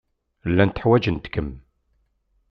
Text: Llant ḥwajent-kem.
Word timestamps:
Llant 0.49 0.81
ḥwajent-kem. 0.83 1.49